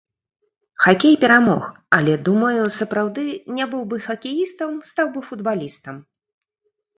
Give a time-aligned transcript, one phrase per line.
[0.83, 1.67] Хакей перамог,
[1.97, 3.27] але думаю, сапраўды,
[3.59, 5.95] не быў бы хакеістам, стаў бы футбалістам.